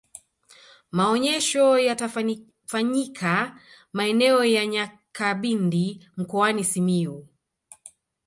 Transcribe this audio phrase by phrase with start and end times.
[0.95, 3.59] maonyesho yatafanyika
[3.93, 7.27] maeneo ya nyakabindi mkoani simiyu